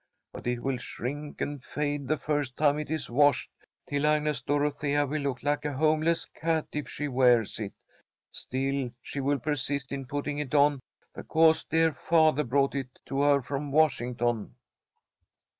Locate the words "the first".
2.07-2.57